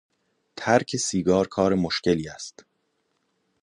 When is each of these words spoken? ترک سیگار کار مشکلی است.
ترک 0.55 0.95
سیگار 0.97 1.47
کار 1.47 1.75
مشکلی 1.75 2.29
است. 2.29 2.65